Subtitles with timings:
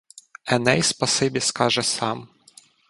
[0.45, 2.27] Еней спасибі скаже сам.